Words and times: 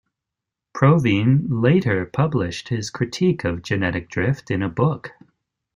Provine 0.73 1.45
later 1.47 2.07
published 2.07 2.69
his 2.69 2.89
critique 2.89 3.43
of 3.43 3.61
genetic 3.61 4.09
drift 4.09 4.49
in 4.49 4.63
a 4.63 4.67
book. 4.67 5.11